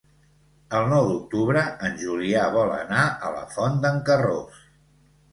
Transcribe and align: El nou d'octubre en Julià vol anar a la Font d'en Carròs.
El 0.75 0.85
nou 0.91 1.09
d'octubre 1.09 1.61
en 1.89 1.99
Julià 2.03 2.45
vol 2.55 2.73
anar 2.77 3.03
a 3.27 3.29
la 3.35 3.43
Font 3.57 3.77
d'en 3.85 4.01
Carròs. 4.09 4.63